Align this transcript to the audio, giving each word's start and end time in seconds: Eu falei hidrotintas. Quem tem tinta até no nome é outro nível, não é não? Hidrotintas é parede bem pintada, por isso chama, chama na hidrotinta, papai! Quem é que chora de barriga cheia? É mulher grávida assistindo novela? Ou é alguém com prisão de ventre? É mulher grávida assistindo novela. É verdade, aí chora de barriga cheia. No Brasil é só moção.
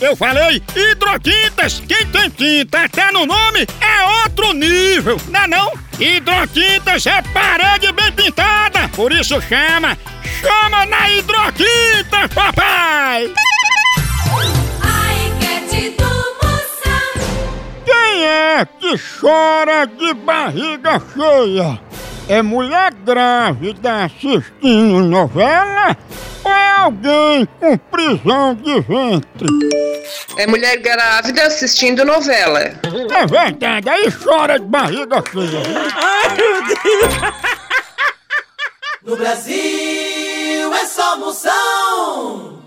Eu 0.00 0.14
falei 0.14 0.62
hidrotintas. 0.76 1.82
Quem 1.86 2.06
tem 2.06 2.30
tinta 2.30 2.84
até 2.84 3.10
no 3.10 3.26
nome 3.26 3.66
é 3.80 4.22
outro 4.22 4.52
nível, 4.52 5.20
não 5.28 5.40
é 5.40 5.46
não? 5.48 5.72
Hidrotintas 5.98 7.06
é 7.06 7.20
parede 7.22 7.90
bem 7.92 8.12
pintada, 8.12 8.88
por 8.90 9.12
isso 9.12 9.40
chama, 9.42 9.98
chama 10.40 10.86
na 10.86 11.10
hidrotinta, 11.10 12.28
papai! 12.32 13.32
Quem 17.84 18.24
é 18.24 18.66
que 18.78 18.94
chora 18.98 19.86
de 19.86 20.14
barriga 20.14 21.02
cheia? 21.14 21.87
É 22.28 22.42
mulher 22.42 22.92
grávida 22.92 24.04
assistindo 24.04 25.00
novela? 25.00 25.96
Ou 26.44 26.52
é 26.52 26.70
alguém 26.72 27.48
com 27.58 27.78
prisão 27.78 28.54
de 28.54 28.80
ventre? 28.82 29.48
É 30.36 30.46
mulher 30.46 30.76
grávida 30.76 31.46
assistindo 31.46 32.04
novela. 32.04 32.60
É 32.60 33.26
verdade, 33.26 33.88
aí 33.88 34.10
chora 34.10 34.58
de 34.58 34.66
barriga 34.66 35.24
cheia. 35.32 35.62
No 39.02 39.16
Brasil 39.16 40.74
é 40.74 40.84
só 40.84 41.16
moção. 41.16 42.57